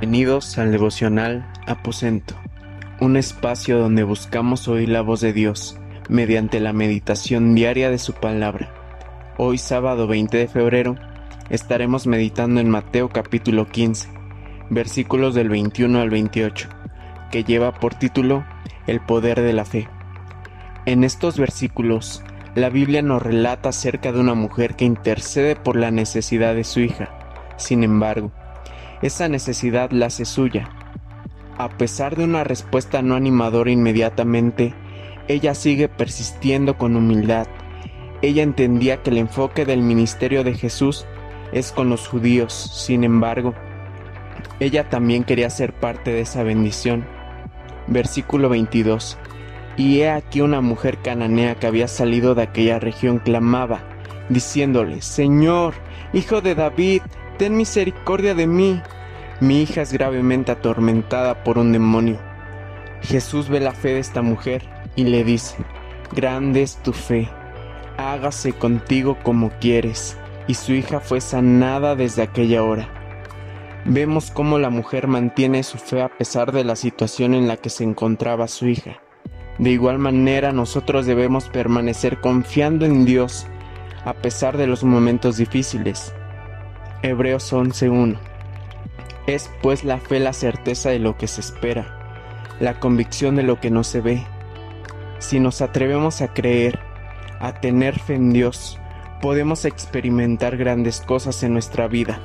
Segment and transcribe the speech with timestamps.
[0.00, 2.36] Bienvenidos al devocional Aposento,
[3.00, 5.76] un espacio donde buscamos oír la voz de Dios
[6.08, 8.72] mediante la meditación diaria de su palabra.
[9.38, 10.94] Hoy sábado 20 de febrero
[11.50, 14.08] estaremos meditando en Mateo capítulo 15,
[14.70, 16.68] versículos del 21 al 28,
[17.32, 18.46] que lleva por título
[18.86, 19.88] El poder de la fe.
[20.86, 22.22] En estos versículos,
[22.54, 26.78] la Biblia nos relata acerca de una mujer que intercede por la necesidad de su
[26.78, 27.08] hija.
[27.56, 28.30] Sin embargo,
[29.02, 30.70] esa necesidad la hace suya.
[31.56, 34.74] A pesar de una respuesta no animadora inmediatamente,
[35.26, 37.46] ella sigue persistiendo con humildad.
[38.22, 41.06] Ella entendía que el enfoque del ministerio de Jesús
[41.52, 43.54] es con los judíos, sin embargo,
[44.60, 47.06] ella también quería ser parte de esa bendición.
[47.86, 49.16] Versículo 22.
[49.76, 53.80] Y he aquí una mujer cananea que había salido de aquella región clamaba,
[54.28, 55.74] diciéndole, Señor,
[56.12, 57.02] hijo de David,
[57.38, 58.82] ten misericordia de mí.
[59.40, 62.18] Mi hija es gravemente atormentada por un demonio.
[63.02, 65.56] Jesús ve la fe de esta mujer y le dice,
[66.14, 67.28] Grande es tu fe,
[67.96, 70.18] hágase contigo como quieres.
[70.48, 72.88] Y su hija fue sanada desde aquella hora.
[73.84, 77.70] Vemos cómo la mujer mantiene su fe a pesar de la situación en la que
[77.70, 79.00] se encontraba su hija.
[79.58, 83.46] De igual manera nosotros debemos permanecer confiando en Dios
[84.04, 86.12] a pesar de los momentos difíciles.
[87.00, 88.18] Hebreos 11.1
[89.28, 92.26] Es pues la fe la certeza de lo que se espera,
[92.58, 94.26] la convicción de lo que no se ve.
[95.20, 96.80] Si nos atrevemos a creer,
[97.38, 98.80] a tener fe en Dios,
[99.22, 102.18] podemos experimentar grandes cosas en nuestra vida,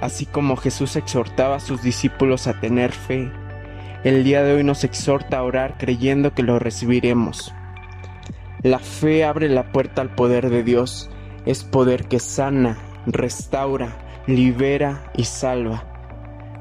[0.00, 3.32] así como Jesús exhortaba a sus discípulos a tener fe.
[4.04, 7.52] El día de hoy nos exhorta a orar creyendo que lo recibiremos.
[8.62, 11.10] La fe abre la puerta al poder de Dios,
[11.44, 15.84] es poder que sana, restaura, libera y salva.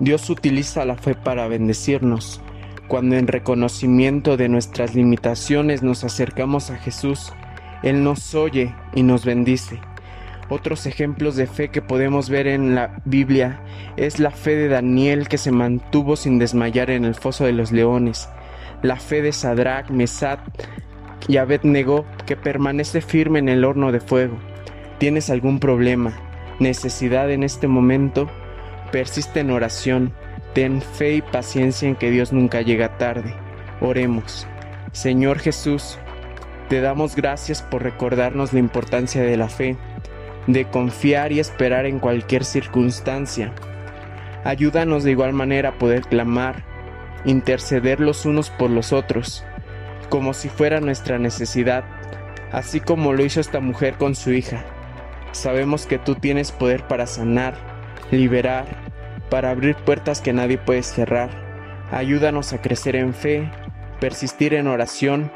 [0.00, 2.40] Dios utiliza la fe para bendecirnos.
[2.88, 7.32] Cuando en reconocimiento de nuestras limitaciones nos acercamos a Jesús,
[7.82, 9.78] Él nos oye y nos bendice.
[10.48, 13.60] Otros ejemplos de fe que podemos ver en la Biblia
[13.96, 17.70] es la fe de Daniel que se mantuvo sin desmayar en el foso de los
[17.70, 18.28] leones,
[18.82, 20.40] la fe de Sadrach, Mesat
[21.28, 24.36] y Abednego que permanece firme en el horno de fuego.
[24.98, 26.29] ¿Tienes algún problema?
[26.60, 28.30] Necesidad en este momento,
[28.92, 30.12] persiste en oración,
[30.54, 33.34] ten fe y paciencia en que Dios nunca llega tarde.
[33.80, 34.46] Oremos.
[34.92, 35.98] Señor Jesús,
[36.68, 39.76] te damos gracias por recordarnos la importancia de la fe,
[40.46, 43.52] de confiar y esperar en cualquier circunstancia.
[44.44, 46.64] Ayúdanos de igual manera a poder clamar,
[47.24, 49.44] interceder los unos por los otros,
[50.08, 51.84] como si fuera nuestra necesidad,
[52.52, 54.64] así como lo hizo esta mujer con su hija.
[55.32, 57.54] Sabemos que tú tienes poder para sanar,
[58.10, 58.66] liberar,
[59.30, 61.30] para abrir puertas que nadie puede cerrar.
[61.92, 63.50] Ayúdanos a crecer en fe,
[64.00, 65.32] persistir en oración.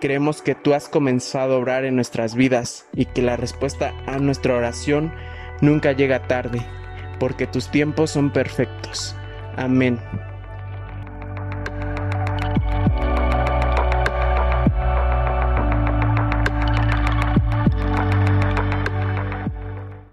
[0.00, 4.18] Creemos que tú has comenzado a obrar en nuestras vidas y que la respuesta a
[4.18, 5.12] nuestra oración
[5.60, 6.60] nunca llega tarde,
[7.18, 9.16] porque tus tiempos son perfectos.
[9.56, 9.98] Amén.